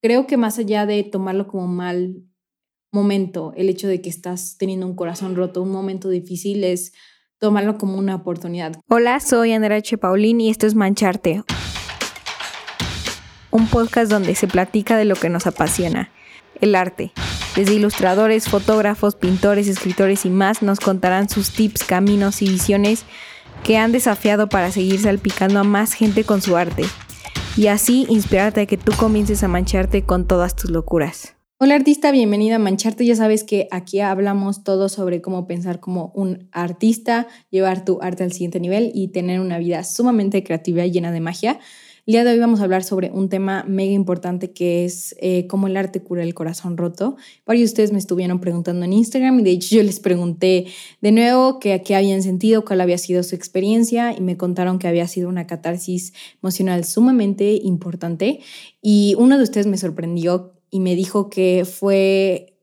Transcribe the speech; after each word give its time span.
creo 0.00 0.26
que 0.26 0.36
más 0.36 0.58
allá 0.58 0.86
de 0.86 1.02
tomarlo 1.04 1.48
como 1.48 1.66
mal 1.66 2.22
momento, 2.92 3.52
el 3.56 3.68
hecho 3.68 3.88
de 3.88 4.00
que 4.00 4.08
estás 4.08 4.56
teniendo 4.58 4.86
un 4.86 4.94
corazón 4.94 5.36
roto, 5.36 5.62
un 5.62 5.70
momento 5.70 6.08
difícil, 6.08 6.64
es 6.64 6.92
tomarlo 7.38 7.78
como 7.78 7.98
una 7.98 8.14
oportunidad. 8.14 8.74
Hola, 8.88 9.20
soy 9.20 9.52
Andrea 9.52 9.78
H. 9.78 9.98
Paulín 9.98 10.40
y 10.40 10.50
esto 10.50 10.66
es 10.66 10.74
Mancharte, 10.74 11.42
un 13.50 13.66
podcast 13.68 14.10
donde 14.10 14.34
se 14.34 14.48
platica 14.48 14.96
de 14.96 15.04
lo 15.04 15.16
que 15.16 15.28
nos 15.28 15.46
apasiona, 15.46 16.10
el 16.60 16.74
arte. 16.74 17.12
Desde 17.56 17.74
ilustradores, 17.74 18.48
fotógrafos, 18.48 19.16
pintores, 19.16 19.68
escritores 19.68 20.24
y 20.24 20.30
más 20.30 20.62
nos 20.62 20.80
contarán 20.80 21.28
sus 21.28 21.50
tips, 21.50 21.84
caminos 21.84 22.40
y 22.40 22.48
visiones 22.48 23.04
que 23.64 23.76
han 23.76 23.90
desafiado 23.90 24.48
para 24.48 24.70
seguir 24.70 25.00
salpicando 25.00 25.58
a 25.58 25.64
más 25.64 25.92
gente 25.92 26.24
con 26.24 26.40
su 26.40 26.56
arte 26.56 26.84
y 27.58 27.66
así 27.66 28.06
inspirarte 28.08 28.60
a 28.60 28.66
que 28.66 28.76
tú 28.76 28.92
comiences 28.96 29.42
a 29.42 29.48
mancharte 29.48 30.04
con 30.04 30.28
todas 30.28 30.54
tus 30.54 30.70
locuras. 30.70 31.34
Hola 31.58 31.74
artista, 31.74 32.12
bienvenida 32.12 32.54
a 32.54 32.58
Mancharte. 32.60 33.04
Ya 33.04 33.16
sabes 33.16 33.42
que 33.42 33.66
aquí 33.72 33.98
hablamos 33.98 34.62
todo 34.62 34.88
sobre 34.88 35.20
cómo 35.20 35.48
pensar 35.48 35.80
como 35.80 36.12
un 36.14 36.48
artista, 36.52 37.26
llevar 37.50 37.84
tu 37.84 37.98
arte 38.00 38.22
al 38.22 38.30
siguiente 38.30 38.60
nivel 38.60 38.92
y 38.94 39.08
tener 39.08 39.40
una 39.40 39.58
vida 39.58 39.82
sumamente 39.82 40.44
creativa 40.44 40.86
y 40.86 40.92
llena 40.92 41.10
de 41.10 41.18
magia. 41.18 41.58
El 42.08 42.12
día 42.12 42.24
de 42.24 42.30
hoy 42.30 42.38
vamos 42.38 42.60
a 42.60 42.64
hablar 42.64 42.84
sobre 42.84 43.10
un 43.10 43.28
tema 43.28 43.66
mega 43.68 43.92
importante 43.92 44.50
que 44.52 44.86
es 44.86 45.14
eh, 45.20 45.46
cómo 45.46 45.66
el 45.66 45.76
arte 45.76 46.02
cura 46.02 46.22
el 46.22 46.32
corazón 46.32 46.78
roto. 46.78 47.18
Varios 47.44 47.68
de 47.68 47.72
ustedes 47.72 47.92
me 47.92 47.98
estuvieron 47.98 48.40
preguntando 48.40 48.86
en 48.86 48.94
Instagram 48.94 49.40
y 49.40 49.42
de 49.42 49.50
hecho 49.50 49.76
yo 49.76 49.82
les 49.82 50.00
pregunté 50.00 50.68
de 51.02 51.12
nuevo 51.12 51.58
qué, 51.60 51.82
qué 51.82 51.94
habían 51.94 52.22
sentido, 52.22 52.64
cuál 52.64 52.80
había 52.80 52.96
sido 52.96 53.22
su 53.22 53.34
experiencia 53.34 54.16
y 54.16 54.22
me 54.22 54.38
contaron 54.38 54.78
que 54.78 54.88
había 54.88 55.06
sido 55.06 55.28
una 55.28 55.46
catarsis 55.46 56.14
emocional 56.42 56.86
sumamente 56.86 57.60
importante. 57.62 58.40
Y 58.80 59.14
uno 59.18 59.36
de 59.36 59.42
ustedes 59.42 59.66
me 59.66 59.76
sorprendió 59.76 60.54
y 60.70 60.80
me 60.80 60.94
dijo 60.94 61.28
que 61.28 61.66
fue, 61.70 62.58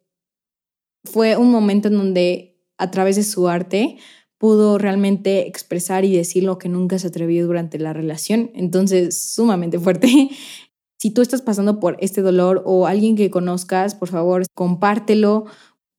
fue 1.03 1.37
un 1.37 1.51
momento 1.51 1.89
en 1.89 1.97
donde 1.99 2.57
a 2.79 2.89
través 2.89 3.15
de 3.15 3.23
su 3.23 3.47
arte 3.47 3.97
pudo 4.37 4.77
realmente 4.77 5.47
expresar 5.47 6.05
y 6.05 6.15
decir 6.15 6.43
lo 6.43 6.57
que 6.57 6.69
nunca 6.69 6.99
se 6.99 7.07
atrevió 7.07 7.45
durante 7.47 7.79
la 7.79 7.93
relación. 7.93 8.51
Entonces, 8.53 9.33
sumamente 9.33 9.79
fuerte. 9.79 10.29
Si 10.97 11.11
tú 11.11 11.21
estás 11.21 11.41
pasando 11.41 11.79
por 11.79 11.97
este 11.99 12.21
dolor 12.21 12.63
o 12.65 12.87
alguien 12.87 13.15
que 13.15 13.29
conozcas, 13.29 13.93
por 13.93 14.07
favor, 14.09 14.43
compártelo. 14.55 15.45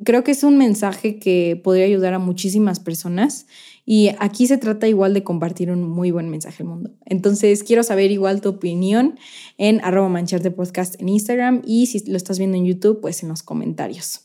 Creo 0.03 0.25
que 0.25 0.33
es 0.33 0.43
un 0.43 0.59
mensaje 0.59 1.21
que 1.21 1.61
podría 1.63 1.85
ayudar 1.85 2.15
a 2.15 2.19
muchísimas 2.19 2.81
personas 2.81 3.47
y 3.85 4.11
aquí 4.19 4.49
se 4.49 4.59
trata 4.59 4.89
igual 4.89 5.15
de 5.15 5.23
compartir 5.23 5.71
un 5.71 5.89
muy 5.89 6.11
buen 6.11 6.29
mensaje 6.29 6.65
al 6.65 6.71
mundo. 6.71 6.91
Entonces, 7.05 7.63
quiero 7.63 7.85
saber 7.85 8.11
igual 8.11 8.41
tu 8.41 8.49
opinión 8.49 9.17
en 9.59 9.81
arroba 9.85 10.09
mancharte 10.09 10.51
podcast 10.51 11.01
en 11.01 11.09
Instagram 11.11 11.63
y 11.65 11.87
si 11.87 12.11
lo 12.11 12.17
estás 12.17 12.39
viendo 12.39 12.57
en 12.57 12.65
YouTube, 12.65 13.01
pues 13.01 13.23
en 13.23 13.29
los 13.29 13.45
comentarios. 13.45 14.23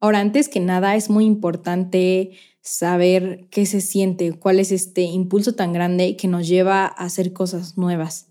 Ahora, 0.00 0.20
antes 0.20 0.50
que 0.50 0.60
nada, 0.60 0.96
es 0.96 1.08
muy 1.08 1.24
importante 1.24 2.32
saber 2.64 3.46
qué 3.50 3.66
se 3.66 3.80
siente, 3.80 4.32
cuál 4.32 4.58
es 4.58 4.72
este 4.72 5.02
impulso 5.02 5.54
tan 5.54 5.72
grande 5.72 6.16
que 6.16 6.26
nos 6.26 6.48
lleva 6.48 6.86
a 6.86 6.88
hacer 6.88 7.32
cosas 7.32 7.76
nuevas. 7.76 8.28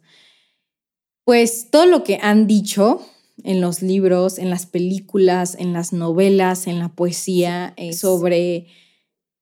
Pues 1.24 1.70
todo 1.70 1.86
lo 1.86 2.04
que 2.04 2.20
han 2.22 2.48
dicho 2.48 3.02
en 3.44 3.62
los 3.62 3.82
libros, 3.82 4.40
en 4.40 4.50
las 4.50 4.66
películas, 4.66 5.56
en 5.58 5.72
las 5.72 5.94
novelas, 5.94 6.68
en 6.68 6.80
la 6.80 6.90
poesía, 6.90 7.74
eh, 7.78 7.94
sobre 7.94 8.68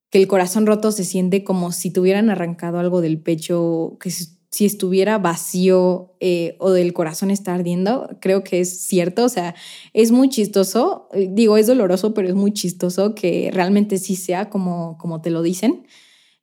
que 0.10 0.20
el 0.20 0.28
corazón 0.28 0.68
roto 0.68 0.92
se 0.92 1.06
siente 1.06 1.44
como 1.44 1.72
si 1.72 1.90
tuvieran 1.90 2.30
arrancado 2.30 2.78
algo 2.78 3.00
del 3.02 3.20
pecho, 3.20 3.98
que 4.02 4.12
si 4.52 4.66
estuviera 4.66 5.18
vacío 5.18 6.14
eh, 6.20 6.58
o 6.60 6.72
del 6.72 6.92
corazón 6.92 7.32
está 7.32 7.54
ardiendo, 7.54 8.10
creo 8.20 8.44
que 8.44 8.60
es 8.60 8.82
cierto, 8.82 9.24
o 9.24 9.30
sea, 9.30 9.56
es 9.94 10.12
muy 10.12 10.28
chistoso, 10.28 11.08
eh, 11.14 11.30
digo, 11.32 11.56
es 11.56 11.68
doloroso, 11.68 12.14
pero 12.14 12.28
es 12.28 12.36
muy 12.36 12.52
chistoso 12.52 13.16
que 13.16 13.50
realmente 13.54 13.98
sí 13.98 14.18
sea 14.18 14.50
como, 14.50 14.98
como 14.98 15.22
te 15.22 15.30
lo 15.30 15.42
dicen. 15.42 15.88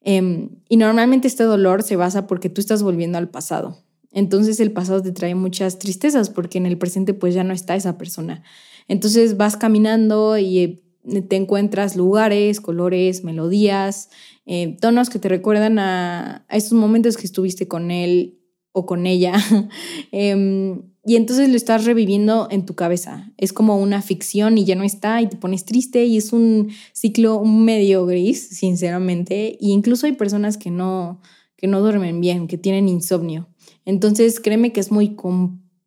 Em, 0.00 0.48
y 0.70 0.78
normalmente 0.78 1.28
este 1.28 1.44
dolor 1.44 1.82
se 1.82 1.96
basa 1.96 2.26
porque 2.26 2.48
tú 2.48 2.62
estás 2.62 2.82
volviendo 2.82 3.18
al 3.18 3.28
pasado. 3.28 3.76
Entonces 4.10 4.58
el 4.58 4.72
pasado 4.72 5.02
te 5.02 5.12
trae 5.12 5.34
muchas 5.34 5.78
tristezas 5.78 6.30
porque 6.30 6.56
en 6.56 6.64
el 6.64 6.78
presente 6.78 7.12
pues 7.12 7.34
ya 7.34 7.44
no 7.44 7.52
está 7.52 7.76
esa 7.76 7.98
persona. 7.98 8.42
Entonces 8.88 9.36
vas 9.36 9.58
caminando 9.58 10.38
y 10.38 10.58
eh, 10.58 10.82
te 11.28 11.36
encuentras 11.36 11.96
lugares, 11.96 12.60
colores, 12.60 13.24
melodías, 13.24 14.10
eh, 14.46 14.76
tonos 14.80 15.10
que 15.10 15.18
te 15.18 15.28
recuerdan 15.28 15.78
a, 15.78 16.44
a, 16.48 16.56
esos 16.56 16.72
momentos 16.72 17.16
que 17.16 17.26
estuviste 17.26 17.68
con 17.68 17.90
él 17.90 18.38
o 18.72 18.86
con 18.86 19.06
ella. 19.06 19.34
Em, 20.12 20.82
y 21.04 21.16
entonces 21.16 21.48
lo 21.48 21.56
estás 21.56 21.84
reviviendo 21.84 22.48
en 22.50 22.66
tu 22.66 22.74
cabeza. 22.74 23.32
Es 23.38 23.52
como 23.52 23.78
una 23.78 24.02
ficción 24.02 24.58
y 24.58 24.64
ya 24.64 24.74
no 24.74 24.84
está 24.84 25.22
y 25.22 25.26
te 25.28 25.36
pones 25.36 25.64
triste 25.64 26.04
y 26.04 26.18
es 26.18 26.32
un 26.32 26.70
ciclo 26.92 27.42
medio 27.44 28.04
gris, 28.04 28.48
sinceramente. 28.48 29.56
Y 29.58 29.72
incluso 29.72 30.06
hay 30.06 30.12
personas 30.12 30.58
que 30.58 30.70
no, 30.70 31.20
que 31.56 31.66
no 31.66 31.80
duermen 31.80 32.20
bien, 32.20 32.46
que 32.46 32.58
tienen 32.58 32.88
insomnio. 32.88 33.48
Entonces 33.84 34.38
créeme 34.40 34.72
que 34.72 34.80
es 34.80 34.90
muy... 34.90 35.16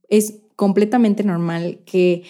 es 0.09 0.39
completamente 0.55 1.23
normal 1.23 1.79
que 1.85 2.23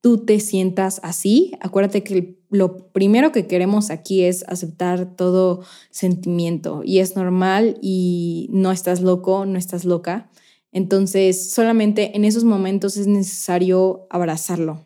tú 0.00 0.24
te 0.24 0.40
sientas 0.40 1.00
así. 1.02 1.52
Acuérdate 1.60 2.02
que 2.02 2.38
lo 2.50 2.90
primero 2.92 3.32
que 3.32 3.46
queremos 3.46 3.90
aquí 3.90 4.24
es 4.24 4.44
aceptar 4.48 5.16
todo 5.16 5.62
sentimiento 5.90 6.82
y 6.84 7.00
es 7.00 7.16
normal 7.16 7.78
y 7.82 8.48
no 8.50 8.72
estás 8.72 9.00
loco, 9.00 9.46
no 9.46 9.58
estás 9.58 9.84
loca. 9.84 10.30
Entonces, 10.72 11.50
solamente 11.50 12.16
en 12.16 12.24
esos 12.24 12.44
momentos 12.44 12.96
es 12.96 13.06
necesario 13.06 14.06
abrazarlo. 14.10 14.84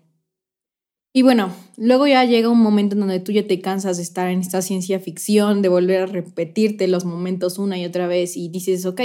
Y 1.14 1.20
bueno, 1.20 1.52
luego 1.76 2.06
ya 2.06 2.24
llega 2.24 2.48
un 2.48 2.62
momento 2.62 2.94
en 2.94 3.00
donde 3.00 3.20
tú 3.20 3.32
ya 3.32 3.46
te 3.46 3.60
cansas 3.60 3.98
de 3.98 4.02
estar 4.02 4.30
en 4.30 4.40
esta 4.40 4.62
ciencia 4.62 4.98
ficción, 4.98 5.60
de 5.60 5.68
volver 5.68 6.00
a 6.02 6.06
repetirte 6.06 6.88
los 6.88 7.04
momentos 7.04 7.58
una 7.58 7.78
y 7.78 7.84
otra 7.84 8.06
vez 8.06 8.34
y 8.38 8.48
dices, 8.48 8.86
ok, 8.86 9.02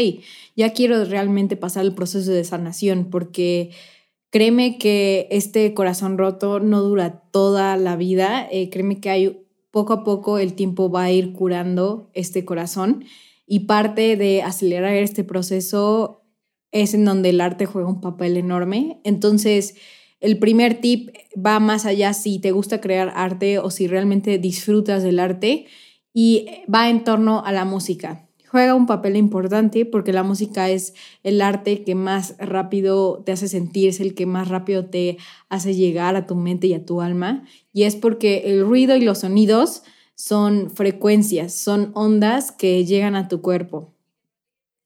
ya 0.56 0.72
quiero 0.72 1.04
realmente 1.04 1.58
pasar 1.58 1.84
el 1.84 1.94
proceso 1.94 2.32
de 2.32 2.46
sanación 2.46 3.10
porque 3.10 3.72
Créeme 4.30 4.78
que 4.78 5.28
este 5.32 5.74
corazón 5.74 6.18
roto 6.18 6.60
no 6.60 6.82
dura 6.82 7.22
toda 7.32 7.78
la 7.78 7.96
vida. 7.96 8.48
Eh, 8.52 8.70
créeme 8.70 9.00
que 9.00 9.10
hay 9.10 9.48
poco 9.72 9.94
a 9.94 10.04
poco 10.04 10.38
el 10.38 10.54
tiempo 10.54 10.90
va 10.90 11.04
a 11.04 11.12
ir 11.12 11.34
curando 11.34 12.10
este 12.14 12.44
corazón 12.44 13.06
y 13.46 13.62
parte 13.62 14.18
de 14.18 14.42
acelerar 14.42 14.94
este 14.96 15.24
proceso 15.24 16.26
es 16.72 16.94
en 16.94 17.06
donde 17.06 17.30
el 17.30 17.40
arte 17.40 17.66
juega 17.66 17.88
un 17.88 18.02
papel 18.02 18.36
enorme. 18.36 19.00
Entonces, 19.06 19.76
el 20.20 20.40
primer 20.40 20.82
tip 20.82 21.16
va 21.38 21.60
más 21.60 21.86
allá 21.86 22.14
si 22.14 22.40
te 22.40 22.52
gusta 22.52 22.82
crear 22.82 23.14
arte 23.16 23.60
o 23.60 23.70
si 23.70 23.88
realmente 23.88 24.38
disfrutas 24.40 25.04
del 25.04 25.20
arte 25.20 25.68
y 26.14 26.48
va 26.74 26.90
en 26.90 27.04
torno 27.04 27.46
a 27.46 27.52
la 27.54 27.64
música 27.64 28.27
juega 28.50 28.76
un 28.76 28.86
papel 28.86 29.16
importante 29.16 29.86
porque 29.86 30.14
la 30.14 30.24
música 30.24 30.70
es 30.70 30.94
el 31.24 31.42
arte 31.42 31.84
que 31.84 31.96
más 31.96 32.36
rápido 32.40 33.24
te 33.26 33.32
hace 33.32 33.48
sentir, 33.48 33.90
es 33.90 34.00
el 34.00 34.16
que 34.16 34.26
más 34.26 34.48
rápido 34.48 34.86
te 34.86 35.18
hace 35.50 35.76
llegar 35.76 36.16
a 36.16 36.26
tu 36.26 36.36
mente 36.36 36.68
y 36.68 36.74
a 36.74 36.86
tu 36.86 37.02
alma. 37.02 37.44
Y 37.74 37.84
es 37.84 37.96
porque 37.96 38.44
el 38.46 38.66
ruido 38.66 38.96
y 38.96 39.02
los 39.02 39.20
sonidos 39.20 39.84
son 40.16 40.72
frecuencias, 40.72 41.54
son 41.54 41.92
ondas 41.94 42.52
que 42.52 42.84
llegan 42.86 43.16
a 43.16 43.28
tu 43.28 43.42
cuerpo. 43.42 43.94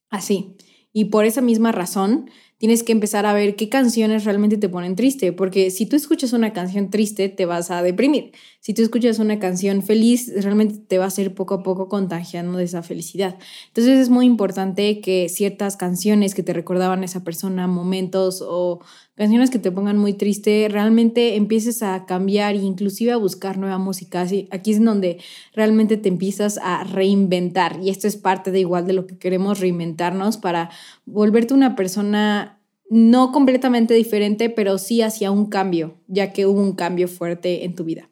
Así. 0.09 0.55
Y 0.91 1.05
por 1.05 1.25
esa 1.25 1.41
misma 1.41 1.71
razón, 1.71 2.29
tienes 2.61 2.83
que 2.83 2.91
empezar 2.91 3.25
a 3.25 3.33
ver 3.33 3.55
qué 3.55 3.69
canciones 3.69 4.23
realmente 4.23 4.55
te 4.55 4.69
ponen 4.69 4.95
triste, 4.95 5.33
porque 5.33 5.71
si 5.71 5.87
tú 5.87 5.95
escuchas 5.95 6.31
una 6.31 6.53
canción 6.53 6.91
triste, 6.91 7.27
te 7.27 7.47
vas 7.47 7.71
a 7.71 7.81
deprimir. 7.81 8.33
Si 8.59 8.75
tú 8.75 8.83
escuchas 8.83 9.17
una 9.17 9.39
canción 9.39 9.81
feliz, 9.81 10.31
realmente 10.43 10.77
te 10.77 10.99
va 10.99 11.05
a 11.05 11.09
ser 11.09 11.33
poco 11.33 11.55
a 11.55 11.63
poco 11.63 11.89
contagiando 11.89 12.59
de 12.59 12.65
esa 12.65 12.83
felicidad. 12.83 13.39
Entonces 13.69 13.97
es 13.97 14.09
muy 14.09 14.27
importante 14.27 15.01
que 15.01 15.27
ciertas 15.27 15.75
canciones 15.75 16.35
que 16.35 16.43
te 16.43 16.53
recordaban 16.53 17.01
a 17.01 17.05
esa 17.05 17.23
persona, 17.23 17.65
momentos 17.65 18.43
o 18.47 18.81
canciones 19.15 19.49
que 19.49 19.57
te 19.57 19.71
pongan 19.71 19.97
muy 19.97 20.13
triste, 20.13 20.67
realmente 20.69 21.35
empieces 21.37 21.81
a 21.81 22.05
cambiar 22.05 22.53
e 22.53 22.59
inclusive 22.59 23.11
a 23.11 23.17
buscar 23.17 23.57
nueva 23.57 23.79
música. 23.79 24.21
Así, 24.21 24.47
aquí 24.51 24.71
es 24.71 24.83
donde 24.83 25.17
realmente 25.55 25.97
te 25.97 26.09
empiezas 26.09 26.59
a 26.59 26.83
reinventar 26.83 27.79
y 27.81 27.89
esto 27.89 28.07
es 28.07 28.17
parte 28.17 28.51
de 28.51 28.59
igual 28.59 28.85
de 28.85 28.93
lo 28.93 29.07
que 29.07 29.17
queremos 29.17 29.59
reinventarnos 29.59 30.37
para 30.37 30.69
volverte 31.05 31.55
una 31.55 31.75
persona 31.75 32.50
no 32.91 33.31
completamente 33.31 33.93
diferente, 33.93 34.49
pero 34.49 34.77
sí 34.77 35.01
hacia 35.01 35.31
un 35.31 35.45
cambio, 35.45 35.95
ya 36.07 36.33
que 36.33 36.45
hubo 36.45 36.59
un 36.59 36.73
cambio 36.73 37.07
fuerte 37.07 37.63
en 37.63 37.73
tu 37.73 37.85
vida. 37.85 38.09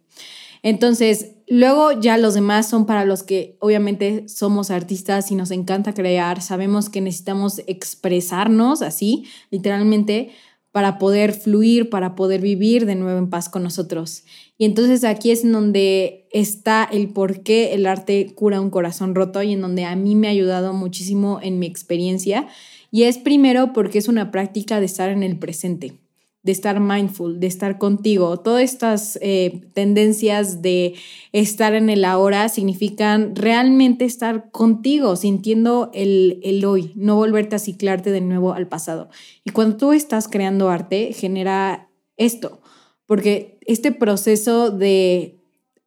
Entonces, 0.63 1.35
luego 1.47 1.99
ya 1.99 2.17
los 2.17 2.33
demás 2.33 2.69
son 2.69 2.85
para 2.85 3.03
los 3.03 3.23
que 3.23 3.57
obviamente 3.59 4.29
somos 4.29 4.71
artistas 4.71 5.31
y 5.31 5.35
nos 5.35 5.51
encanta 5.51 5.93
crear, 5.93 6.41
sabemos 6.41 6.89
que 6.89 7.01
necesitamos 7.01 7.61
expresarnos 7.67 8.81
así, 8.81 9.25
literalmente, 9.51 10.29
para 10.71 10.97
poder 10.97 11.33
fluir, 11.33 11.89
para 11.89 12.15
poder 12.15 12.39
vivir 12.39 12.85
de 12.85 12.95
nuevo 12.95 13.19
en 13.19 13.29
paz 13.29 13.49
con 13.49 13.63
nosotros. 13.63 14.23
Y 14.57 14.63
entonces 14.63 15.03
aquí 15.03 15.31
es 15.31 15.43
en 15.43 15.51
donde 15.51 16.18
está 16.31 16.87
el 16.91 17.09
por 17.09 17.41
qué 17.43 17.73
el 17.73 17.85
arte 17.85 18.33
cura 18.35 18.61
un 18.61 18.69
corazón 18.69 19.15
roto 19.15 19.41
y 19.43 19.53
en 19.53 19.61
donde 19.61 19.85
a 19.85 19.95
mí 19.95 20.15
me 20.15 20.27
ha 20.27 20.31
ayudado 20.31 20.73
muchísimo 20.73 21.39
en 21.41 21.59
mi 21.59 21.65
experiencia. 21.65 22.47
Y 22.91 23.03
es 23.03 23.17
primero 23.17 23.73
porque 23.73 23.97
es 23.99 24.07
una 24.07 24.31
práctica 24.31 24.79
de 24.79 24.85
estar 24.85 25.09
en 25.09 25.23
el 25.23 25.37
presente. 25.37 25.99
de 26.41 26.53
estar 26.53 26.79
mindful, 26.79 27.39
de 27.39 27.47
estar 27.47 27.77
contigo. 27.77 28.39
Todas 28.39 28.63
estas 28.63 29.19
eh, 29.21 29.61
tendencias 29.73 30.61
de 30.61 30.95
estar 31.33 31.73
en 31.75 31.89
el 31.89 32.05
ahora 32.05 32.47
significan 32.47 33.35
realmente 33.35 34.05
estar 34.05 34.49
contigo, 34.51 35.17
sintiendo 35.17 35.91
el, 35.93 36.39
el 36.43 36.63
hoy, 36.63 36.93
no 36.95 37.17
volverte 37.17 37.57
a 37.57 37.59
ciclarte 37.59 38.11
de 38.11 38.21
nuevo 38.21 38.53
al 38.53 38.69
pasado. 38.69 39.09
Y 39.43 39.51
cuando 39.51 39.75
tú 39.75 39.91
estás 39.91 40.29
creando 40.29 40.69
arte, 40.69 41.11
genera 41.13 41.89
esto, 42.15 42.61
porque 43.05 43.59
este 43.65 43.91
proceso 43.91 44.71
de 44.71 45.38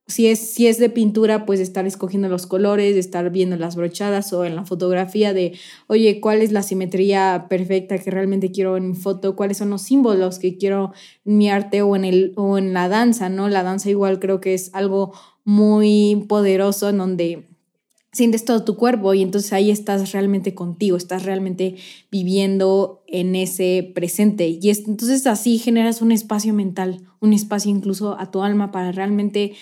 si 0.06 0.26
es, 0.26 0.40
si 0.40 0.66
es 0.66 0.78
de 0.78 0.90
pintura, 0.90 1.46
pues 1.46 1.60
estar 1.60 1.86
escogiendo 1.86 2.28
los 2.28 2.46
colores, 2.46 2.96
estar 2.96 3.30
viendo 3.30 3.56
las 3.56 3.76
brochadas 3.76 4.32
o 4.32 4.44
en 4.44 4.56
la 4.56 4.64
fotografía 4.64 5.32
de, 5.32 5.58
oye, 5.86 6.20
¿cuál 6.20 6.42
es 6.42 6.52
la 6.52 6.62
simetría 6.62 7.46
perfecta 7.48 7.98
que 7.98 8.10
realmente 8.10 8.50
quiero 8.50 8.76
en 8.76 8.90
mi 8.90 8.94
foto? 8.94 9.36
¿Cuáles 9.36 9.58
son 9.58 9.70
los 9.70 9.82
símbolos 9.82 10.38
que 10.38 10.58
quiero 10.58 10.92
en 11.24 11.38
mi 11.38 11.48
arte 11.48 11.82
o 11.82 11.94
en, 11.96 12.04
el, 12.04 12.32
o 12.36 12.58
en 12.58 12.74
la 12.74 12.88
danza? 12.88 13.28
¿no? 13.28 13.48
La 13.48 13.62
danza 13.62 13.90
igual 13.90 14.18
creo 14.18 14.40
que 14.40 14.54
es 14.54 14.70
algo 14.74 15.12
muy 15.44 16.24
poderoso 16.28 16.88
en 16.88 16.98
donde 16.98 17.48
sientes 18.12 18.44
todo 18.44 18.64
tu 18.64 18.76
cuerpo 18.76 19.14
y 19.14 19.22
entonces 19.22 19.52
ahí 19.54 19.70
estás 19.70 20.12
realmente 20.12 20.54
contigo, 20.54 20.98
estás 20.98 21.24
realmente 21.24 21.76
viviendo 22.10 23.02
en 23.06 23.34
ese 23.34 23.90
presente. 23.94 24.58
Y 24.60 24.68
entonces 24.68 25.26
así 25.26 25.58
generas 25.58 26.02
un 26.02 26.12
espacio 26.12 26.52
mental, 26.52 27.00
un 27.20 27.32
espacio 27.32 27.70
incluso 27.70 28.18
a 28.18 28.30
tu 28.30 28.42
alma 28.42 28.70
para 28.70 28.92
realmente 28.92 29.54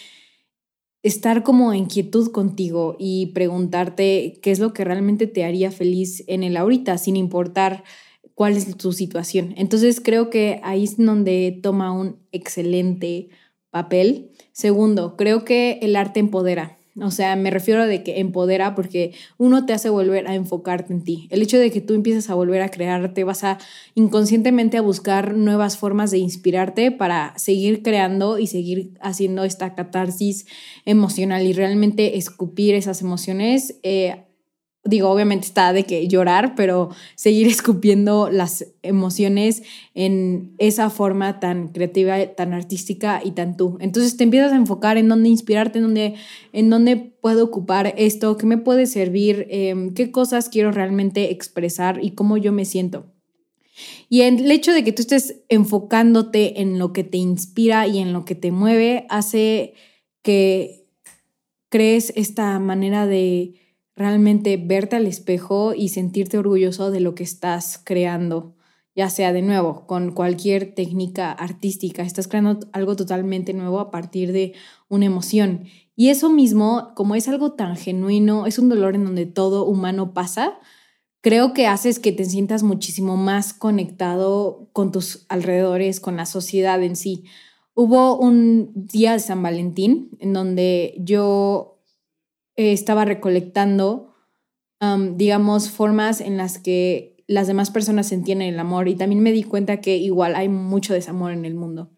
estar 1.03 1.43
como 1.43 1.73
en 1.73 1.87
quietud 1.87 2.31
contigo 2.31 2.97
y 2.99 3.27
preguntarte 3.27 4.39
qué 4.43 4.51
es 4.51 4.59
lo 4.59 4.73
que 4.73 4.85
realmente 4.85 5.27
te 5.27 5.45
haría 5.45 5.71
feliz 5.71 6.25
en 6.27 6.43
el 6.43 6.57
ahorita, 6.57 6.99
sin 6.99 7.17
importar 7.17 7.85
cuál 8.35 8.57
es 8.57 8.77
tu 8.77 8.93
situación. 8.93 9.55
Entonces 9.57 10.01
creo 10.01 10.31
que 10.31 10.61
ahí 10.63 10.85
es 10.85 10.97
donde 10.97 11.59
toma 11.63 11.93
un 11.93 12.17
excelente 12.33 13.29
papel. 13.71 14.33
Segundo, 14.53 15.17
creo 15.17 15.45
que 15.45 15.79
el 15.83 15.97
arte 15.97 16.21
empodera. 16.21 16.80
O 17.01 17.11
sea, 17.11 17.37
me 17.37 17.51
refiero 17.51 17.87
de 17.87 18.03
que 18.03 18.19
empodera 18.19 18.75
porque 18.75 19.13
uno 19.39 19.65
te 19.65 19.73
hace 19.73 19.91
volver 19.91 20.27
a 20.27 20.35
enfocarte 20.35 20.93
en 20.93 21.05
ti. 21.05 21.29
El 21.31 21.43
hecho 21.43 21.59
de 21.59 21.71
que 21.71 21.81
tú 21.81 21.95
empieces 21.95 22.31
a 22.31 22.35
volver 22.35 22.63
a 22.63 22.69
crearte, 22.69 23.23
vas 23.25 23.45
a 23.45 23.59
inconscientemente 23.95 24.77
a 24.77 24.83
buscar 24.83 25.35
nuevas 25.35 25.77
formas 25.77 26.11
de 26.11 26.19
inspirarte 26.19 26.91
para 26.91 27.33
seguir 27.37 27.83
creando 27.83 28.39
y 28.39 28.49
seguir 28.49 28.93
haciendo 29.01 29.45
esta 29.45 29.75
catarsis 29.75 30.47
emocional 30.85 31.47
y 31.47 31.53
realmente 31.53 32.19
escupir 32.19 32.75
esas 32.75 33.03
emociones. 33.03 33.77
Eh, 33.83 34.25
digo, 34.85 35.11
obviamente 35.11 35.47
está 35.47 35.73
de 35.73 35.85
que 35.85 36.09
llorar, 36.09 36.55
pero 36.55 36.91
seguir 37.15 37.47
escupiendo 37.49 38.31
las 38.31 38.67
emociones 38.83 39.63
en 39.95 40.55
esa 40.59 40.91
forma 40.91 41.41
tan 41.41 41.69
creativa, 41.69 42.25
tan 42.35 42.53
artística 42.53 43.21
y 43.25 43.33
tan 43.33 43.57
tú. 43.57 43.77
Entonces 43.81 44.17
te 44.17 44.25
empiezas 44.25 44.53
a 44.53 44.57
enfocar 44.57 44.97
en 44.97 45.09
dónde 45.09 45.29
inspirarte, 45.29 45.79
en 45.79 45.85
dónde, 45.85 46.15
en 46.53 46.71
dónde 46.71 46.97
puedo 46.97 47.45
ocupar 47.45 47.95
esto, 47.97 48.37
qué 48.37 48.47
me 48.47 48.59
puede 48.59 48.87
servir, 48.87 49.47
em, 49.51 49.93
qué 49.95 50.11
cosas 50.11 50.49
quiero 50.49 50.73
realmente 50.73 51.31
expresar 51.31 52.03
y 52.03 52.13
cómo 52.13 52.37
yo 52.37 52.53
me 52.53 52.65
siento. 52.65 53.07
Y 54.09 54.23
el 54.23 54.51
hecho 54.51 54.73
de 54.73 54.85
que 54.85 54.93
tú 54.93 55.03
estés 55.03 55.43
enfocándote 55.49 56.61
en 56.61 56.79
lo 56.79 56.93
que 56.93 57.05
te 57.05 57.17
inspira 57.17 57.87
y 57.87 57.99
en 57.99 58.13
lo 58.13 58.25
que 58.25 58.35
te 58.35 58.51
mueve 58.51 59.07
hace 59.09 59.75
que 60.23 60.87
crees 61.71 62.13
esta 62.17 62.59
manera 62.59 63.07
de 63.07 63.55
realmente 64.01 64.57
verte 64.57 64.97
al 64.97 65.07
espejo 65.07 65.75
y 65.75 65.91
sentirte 65.91 66.39
orgulloso 66.39 66.91
de 66.91 67.01
lo 67.01 67.15
que 67.15 67.23
estás 67.23 67.79
creando, 67.85 68.57
ya 68.97 69.11
sea 69.11 69.35
de 69.35 69.43
nuevo 69.43 69.87
con 69.87 70.13
cualquier 70.13 70.75
técnica 70.75 71.31
artística, 71.31 72.03
estás 72.03 72.27
creando 72.27 72.61
algo 72.73 72.97
totalmente 72.97 73.53
nuevo 73.53 73.79
a 73.79 73.91
partir 73.91 74.33
de 74.33 74.55
una 74.89 75.05
emoción. 75.05 75.67
Y 75.97 76.09
eso 76.09 76.31
mismo, 76.31 76.93
como 76.97 77.15
es 77.15 77.29
algo 77.29 77.53
tan 77.53 77.77
genuino, 77.77 78.47
es 78.47 78.59
un 78.59 78.71
dolor 78.71 78.95
en 78.95 79.05
donde 79.05 79.27
todo 79.27 79.67
humano 79.67 80.15
pasa, 80.15 80.59
creo 81.21 81.53
que 81.53 81.67
haces 81.67 81.99
que 81.99 82.13
te 82.13 82.25
sientas 82.25 82.63
muchísimo 82.63 83.19
más 83.19 83.53
conectado 83.53 84.71
con 84.73 84.93
tus 84.93 85.27
alrededores, 85.29 86.01
con 86.01 86.17
la 86.17 86.25
sociedad 86.25 86.83
en 86.83 86.97
sí. 86.97 87.25
Hubo 87.75 88.19
un 88.19 88.73
día 88.75 89.13
de 89.13 89.19
San 89.19 89.43
Valentín 89.43 90.09
en 90.21 90.33
donde 90.33 90.95
yo 90.99 91.70
eh, 92.57 92.73
estaba 92.73 93.05
recolectando, 93.05 94.15
digamos, 95.17 95.71
formas 95.71 96.23
en 96.23 96.39
las 96.39 96.59
que 96.59 97.23
las 97.27 97.47
demás 97.47 97.71
personas 97.71 98.09
sentían 98.09 98.43
el 98.43 98.59
amor 98.59 98.89
y 98.89 98.97
también 98.97 99.23
me 99.23 99.31
di 99.31 99.43
cuenta 99.43 99.81
que 99.81 99.99
igual 99.99 100.35
hay 100.35 100.49
mucho 100.49 100.95
desamor 100.95 101.33
en 101.33 101.45
el 101.45 101.55
mundo. 101.55 101.91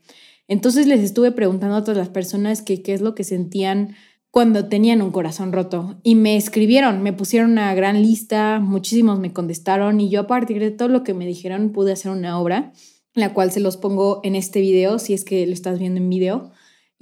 Entonces 0.49 0.87
les 0.87 1.01
estuve 1.01 1.33
preguntando 1.33 1.77
a 1.77 1.85
todas 1.85 1.97
las 1.97 2.11
personas 2.11 2.61
qué 2.61 2.83
es 2.87 3.01
lo 3.01 3.15
que 3.15 3.25
sentían 3.25 3.95
cuando 4.33 4.69
tenían 4.69 5.03
un 5.03 5.11
corazón 5.11 5.53
roto 5.53 6.01
y 6.03 6.15
me 6.15 6.37
escribieron, 6.37 7.03
me 7.03 7.13
pusieron 7.13 7.53
una 7.53 7.75
gran 7.75 8.01
lista, 8.01 8.61
muchísimos 8.61 9.19
me 9.19 9.33
contestaron 9.33 10.01
y 10.01 10.09
yo 10.09 10.21
a 10.21 10.27
partir 10.27 10.59
de 10.59 10.71
todo 10.71 10.89
lo 10.89 11.05
que 11.05 11.13
me 11.13 11.27
dijeron 11.27 11.71
pude 11.71 11.93
hacer 11.93 12.11
una 12.11 12.41
obra, 12.41 12.73
la 13.15 13.35
cual 13.35 13.53
se 13.53 13.61
los 13.61 13.77
pongo 13.77 14.21
en 14.25 14.35
este 14.35 14.61
video 14.61 14.99
si 14.99 15.13
es 15.13 15.25
que 15.25 15.47
lo 15.47 15.53
estás 15.53 15.79
viendo 15.79 16.01
en 16.01 16.09
video. 16.09 16.51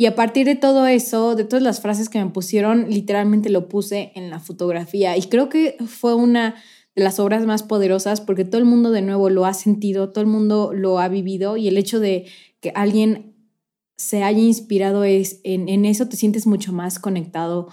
Y 0.01 0.07
a 0.07 0.15
partir 0.15 0.47
de 0.47 0.55
todo 0.57 0.87
eso, 0.87 1.37
de 1.37 1.45
todas 1.45 1.63
las 1.63 1.83
frases 1.83 2.09
que 2.09 2.25
me 2.25 2.31
pusieron, 2.31 2.89
literalmente 2.89 3.51
lo 3.51 3.69
puse 3.69 4.13
en 4.15 4.31
la 4.31 4.41
fotografía. 4.41 5.15
Y 5.19 5.25
creo 5.25 5.51
que 5.51 5.77
fue 5.87 6.15
una 6.15 6.55
de 6.97 7.05
las 7.05 7.21
obras 7.21 7.45
más 7.45 7.63
poderosas 7.63 8.23
porque 8.23 8.47
todo 8.47 8.57
el 8.57 8.65
mundo 8.65 8.93
de 8.93 9.03
nuevo 9.03 9.29
lo 9.29 9.45
ha 9.45 9.53
sentido, 9.53 10.09
todo 10.09 10.23
el 10.23 10.31
mundo 10.31 10.73
lo 10.73 11.01
ha 11.01 11.09
vivido 11.09 11.59
y 11.59 11.69
el 11.69 11.77
hecho 11.77 12.01
de 12.01 12.25
que 12.61 12.73
alguien 12.75 13.37
se 13.99 14.23
haya 14.23 14.41
inspirado 14.41 15.05
es, 15.05 15.43
en, 15.45 15.69
en 15.69 15.85
eso 15.85 16.09
te 16.09 16.17
sientes 16.17 16.47
mucho 16.47 16.73
más 16.73 16.99
conectado 16.99 17.69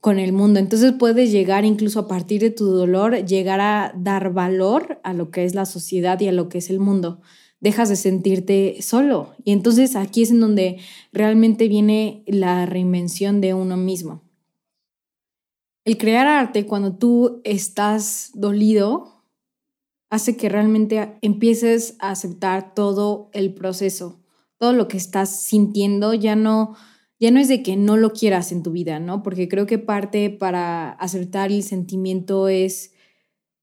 con 0.00 0.20
el 0.20 0.32
mundo. 0.32 0.60
Entonces 0.60 0.92
puedes 0.92 1.32
llegar 1.32 1.64
incluso 1.64 1.98
a 1.98 2.06
partir 2.06 2.42
de 2.42 2.50
tu 2.50 2.66
dolor, 2.66 3.26
llegar 3.26 3.60
a 3.60 3.92
dar 3.96 4.32
valor 4.32 5.00
a 5.02 5.14
lo 5.14 5.32
que 5.32 5.44
es 5.44 5.56
la 5.56 5.66
sociedad 5.66 6.20
y 6.20 6.28
a 6.28 6.32
lo 6.32 6.48
que 6.48 6.58
es 6.58 6.70
el 6.70 6.78
mundo 6.78 7.22
dejas 7.62 7.88
de 7.88 7.96
sentirte 7.96 8.82
solo. 8.82 9.34
Y 9.44 9.52
entonces 9.52 9.96
aquí 9.96 10.22
es 10.22 10.32
en 10.32 10.40
donde 10.40 10.80
realmente 11.12 11.68
viene 11.68 12.24
la 12.26 12.66
reinvención 12.66 13.40
de 13.40 13.54
uno 13.54 13.76
mismo. 13.78 14.22
El 15.84 15.96
crear 15.96 16.26
arte 16.26 16.66
cuando 16.66 16.96
tú 16.96 17.40
estás 17.44 18.32
dolido 18.34 19.24
hace 20.10 20.36
que 20.36 20.48
realmente 20.48 21.16
empieces 21.22 21.96
a 22.00 22.10
aceptar 22.10 22.74
todo 22.74 23.30
el 23.32 23.54
proceso, 23.54 24.20
todo 24.58 24.72
lo 24.72 24.88
que 24.88 24.96
estás 24.96 25.42
sintiendo, 25.42 26.12
ya 26.14 26.36
no 26.36 26.74
ya 27.18 27.30
no 27.30 27.38
es 27.38 27.46
de 27.46 27.62
que 27.62 27.76
no 27.76 27.96
lo 27.96 28.12
quieras 28.12 28.50
en 28.50 28.64
tu 28.64 28.72
vida, 28.72 28.98
¿no? 28.98 29.22
Porque 29.22 29.46
creo 29.48 29.64
que 29.64 29.78
parte 29.78 30.28
para 30.28 30.90
aceptar 30.90 31.52
el 31.52 31.62
sentimiento 31.62 32.48
es 32.48 32.91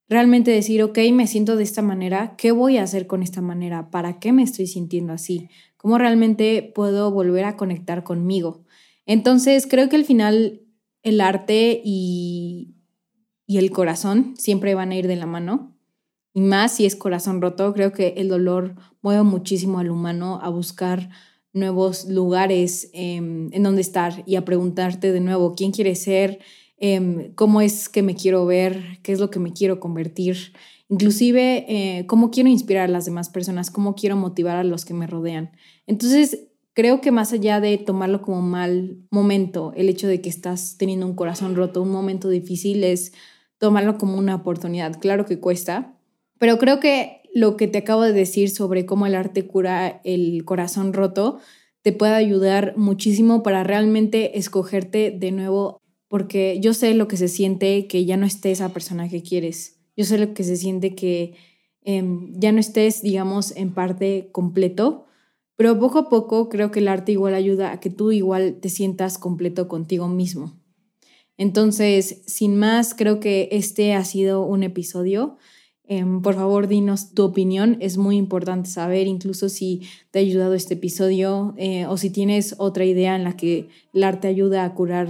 realmente 0.09 0.51
decir, 0.51 0.81
ok, 0.83 0.97
me 1.13 1.27
siento 1.27 1.55
de 1.55 1.63
esta 1.63 1.81
manera, 1.81 2.35
¿qué 2.37 2.51
voy 2.51 2.77
a 2.77 2.83
hacer 2.83 3.07
con 3.07 3.23
esta 3.23 3.41
manera? 3.41 3.91
¿Para 3.91 4.19
qué 4.19 4.31
me 4.31 4.43
estoy 4.43 4.67
sintiendo 4.67 5.13
así? 5.13 5.49
¿Cómo 5.77 5.97
realmente 5.97 6.71
puedo 6.75 7.11
volver 7.11 7.45
a 7.45 7.55
conectar 7.55 8.03
conmigo? 8.03 8.65
Entonces, 9.05 9.67
creo 9.67 9.87
que 9.87 9.95
al 9.95 10.05
final 10.05 10.61
el 11.03 11.21
arte 11.21 11.81
y, 11.83 12.75
y 13.45 13.57
el 13.57 13.71
corazón 13.71 14.33
siempre 14.37 14.75
van 14.75 14.91
a 14.91 14.95
ir 14.95 15.07
de 15.07 15.15
la 15.15 15.25
mano. 15.25 15.75
Y 16.33 16.41
más 16.41 16.75
si 16.75 16.85
es 16.85 16.95
corazón 16.95 17.41
roto, 17.41 17.73
creo 17.73 17.91
que 17.91 18.15
el 18.17 18.27
dolor 18.27 18.75
mueve 19.01 19.23
muchísimo 19.23 19.79
al 19.79 19.89
humano 19.89 20.39
a 20.41 20.49
buscar 20.49 21.09
nuevos 21.53 22.05
lugares 22.05 22.89
em, 22.93 23.49
en 23.51 23.63
donde 23.63 23.81
estar 23.81 24.23
y 24.25 24.35
a 24.35 24.45
preguntarte 24.45 25.11
de 25.11 25.19
nuevo 25.19 25.55
quién 25.55 25.71
quiere 25.71 25.95
ser, 25.95 26.39
Em, 26.79 27.33
cómo 27.35 27.61
es 27.61 27.89
que 27.89 28.01
me 28.01 28.15
quiero 28.15 28.45
ver, 28.45 28.99
qué 29.03 29.11
es 29.11 29.19
lo 29.19 29.29
que 29.29 29.39
me 29.39 29.51
quiero 29.51 29.79
convertir, 29.79 30.53
inclusive 30.87 31.65
eh, 31.67 32.05
cómo 32.07 32.31
quiero 32.31 32.49
inspirar 32.49 32.85
a 32.85 32.91
las 32.91 33.05
demás 33.05 33.29
personas, 33.29 33.69
cómo 33.69 33.95
quiero 33.95 34.15
motivar 34.15 34.55
a 34.55 34.63
los 34.63 34.85
que 34.85 34.93
me 34.93 35.05
rodean. 35.05 35.51
Entonces, 35.87 36.47
creo 36.73 37.01
que 37.01 37.11
más 37.11 37.33
allá 37.33 37.59
de 37.59 37.77
tomarlo 37.77 38.21
como 38.21 38.41
mal 38.41 38.97
momento, 39.11 39.73
el 39.75 39.89
hecho 39.89 40.07
de 40.07 40.21
que 40.21 40.29
estás 40.29 40.77
teniendo 40.77 41.05
un 41.05 41.15
corazón 41.15 41.55
roto, 41.55 41.81
un 41.81 41.91
momento 41.91 42.29
difícil, 42.29 42.83
es 42.85 43.11
tomarlo 43.57 43.97
como 43.97 44.17
una 44.17 44.35
oportunidad. 44.35 44.99
Claro 44.99 45.25
que 45.25 45.39
cuesta, 45.39 45.97
pero 46.39 46.57
creo 46.57 46.79
que 46.79 47.23
lo 47.33 47.57
que 47.57 47.67
te 47.67 47.79
acabo 47.79 48.03
de 48.03 48.13
decir 48.13 48.49
sobre 48.49 48.85
cómo 48.85 49.05
el 49.05 49.15
arte 49.15 49.45
cura 49.45 50.01
el 50.03 50.45
corazón 50.45 50.93
roto 50.93 51.39
te 51.81 51.91
puede 51.91 52.15
ayudar 52.15 52.73
muchísimo 52.77 53.43
para 53.43 53.63
realmente 53.63 54.37
escogerte 54.37 55.11
de 55.11 55.31
nuevo 55.31 55.81
porque 56.09 56.59
yo 56.61 56.73
sé 56.73 56.93
lo 56.93 57.07
que 57.07 57.15
se 57.15 57.29
siente 57.29 57.87
que 57.87 58.03
ya 58.03 58.17
no 58.17 58.25
esté 58.25 58.51
esa 58.51 58.73
persona 58.73 59.07
que 59.07 59.23
quieres. 59.23 59.79
Yo 59.95 60.03
sé 60.03 60.17
lo 60.17 60.33
que 60.33 60.43
se 60.43 60.57
siente 60.57 60.95
que 60.95 61.35
em, 61.81 62.37
ya 62.37 62.51
no 62.51 62.59
estés, 62.59 63.01
digamos, 63.01 63.55
en 63.55 63.73
parte 63.73 64.27
completo, 64.33 65.05
pero 65.55 65.79
poco 65.79 65.99
a 65.99 66.09
poco 66.09 66.49
creo 66.49 66.71
que 66.71 66.79
el 66.79 66.89
arte 66.89 67.13
igual 67.13 67.33
ayuda 67.33 67.71
a 67.71 67.79
que 67.79 67.89
tú 67.89 68.11
igual 68.11 68.57
te 68.59 68.67
sientas 68.67 69.17
completo 69.17 69.69
contigo 69.69 70.09
mismo. 70.09 70.59
Entonces, 71.37 72.21
sin 72.25 72.57
más, 72.57 72.93
creo 72.93 73.21
que 73.21 73.47
este 73.53 73.93
ha 73.93 74.03
sido 74.03 74.43
un 74.43 74.63
episodio 74.63 75.37
Em, 75.91 76.21
por 76.21 76.35
favor, 76.35 76.67
dinos 76.67 77.15
tu 77.15 77.23
opinión. 77.23 77.77
Es 77.79 77.97
muy 77.97 78.15
importante 78.15 78.69
saber, 78.69 79.07
incluso 79.07 79.49
si 79.49 79.81
te 80.11 80.19
ha 80.19 80.21
ayudado 80.21 80.53
este 80.53 80.75
episodio 80.75 81.55
eh, 81.57 81.87
o 81.87 81.97
si 81.97 82.11
tienes 82.11 82.53
otra 82.59 82.85
idea 82.85 83.15
en 83.15 83.23
la 83.23 83.35
que 83.35 83.69
el 83.91 84.03
arte 84.03 84.27
ayuda 84.27 84.65
a 84.65 84.75
curar 84.75 85.09